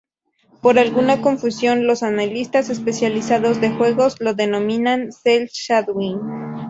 [0.63, 6.19] Por alguna confusión los analistas especializados de juegos lo denominan Cell-Shading.